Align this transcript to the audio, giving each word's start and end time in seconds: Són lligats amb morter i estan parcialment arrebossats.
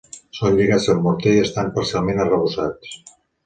Són 0.37 0.55
lligats 0.59 0.87
amb 0.93 1.03
morter 1.09 1.35
i 1.41 1.43
estan 1.43 1.71
parcialment 1.77 2.25
arrebossats. 2.27 3.01